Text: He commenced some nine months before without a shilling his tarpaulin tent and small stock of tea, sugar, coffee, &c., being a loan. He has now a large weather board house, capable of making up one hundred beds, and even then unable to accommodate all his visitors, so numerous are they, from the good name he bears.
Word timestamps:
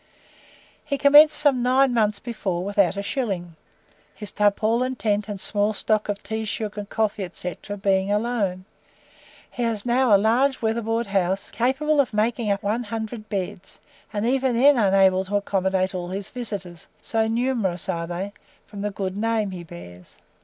He 0.83 0.97
commenced 0.97 1.35
some 1.35 1.61
nine 1.61 1.93
months 1.93 2.17
before 2.17 2.63
without 2.63 2.97
a 2.97 3.03
shilling 3.03 3.55
his 4.15 4.31
tarpaulin 4.31 4.95
tent 4.95 5.27
and 5.29 5.39
small 5.39 5.73
stock 5.73 6.09
of 6.09 6.23
tea, 6.23 6.43
sugar, 6.43 6.85
coffee, 6.89 7.29
&c., 7.31 7.55
being 7.83 8.11
a 8.11 8.17
loan. 8.17 8.65
He 9.51 9.61
has 9.61 9.85
now 9.85 10.15
a 10.15 10.17
large 10.17 10.59
weather 10.59 10.81
board 10.81 11.05
house, 11.05 11.51
capable 11.51 12.01
of 12.01 12.15
making 12.15 12.49
up 12.49 12.63
one 12.63 12.85
hundred 12.85 13.29
beds, 13.29 13.79
and 14.11 14.25
even 14.25 14.57
then 14.57 14.79
unable 14.79 15.23
to 15.25 15.35
accommodate 15.35 15.93
all 15.93 16.07
his 16.09 16.29
visitors, 16.29 16.87
so 17.03 17.27
numerous 17.27 17.87
are 17.87 18.07
they, 18.07 18.33
from 18.65 18.81
the 18.81 18.89
good 18.89 19.15
name 19.15 19.51
he 19.51 19.63
bears. 19.63 20.17